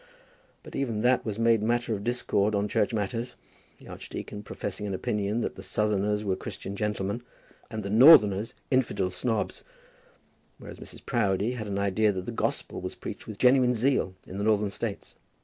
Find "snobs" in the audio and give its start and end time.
9.11-9.63